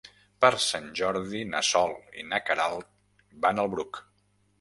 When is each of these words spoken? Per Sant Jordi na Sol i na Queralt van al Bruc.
Per 0.43 0.49
Sant 0.67 0.85
Jordi 0.99 1.41
na 1.49 1.61
Sol 1.67 1.93
i 2.21 2.25
na 2.31 2.39
Queralt 2.47 2.89
van 3.45 3.63
al 3.65 3.71
Bruc. 3.75 4.01